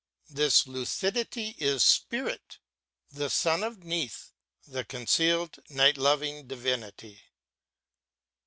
This 0.31 0.65
lucidity 0.65 1.53
is 1.59 1.83
Spirit 1.83 2.57
â 3.13 3.17
the 3.17 3.29
Son 3.29 3.63
of 3.63 3.83
Neith 3.83 4.33
the 4.67 4.83
concealed 4.83 5.59
night 5.69 5.95
loving 5.95 6.47
divinity. 6.47 7.21